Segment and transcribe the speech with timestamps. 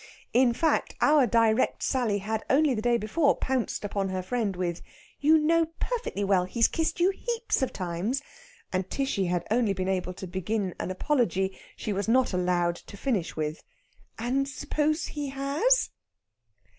[0.33, 4.81] In fact, our direct Sally had only the day before pounced upon her friend with,
[5.19, 8.23] "You know perfectly well he's kissed you heaps of times!"
[8.73, 12.41] And Tishy had only been able to begin an apology she was not to be
[12.41, 13.61] allowed to finish with,
[14.17, 15.91] "And suppose he has...?"